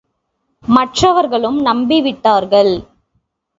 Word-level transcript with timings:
மற்றவர்களும் 0.63 1.59
நம்பி 1.61 2.01
விட்டார்கள். 2.01 2.73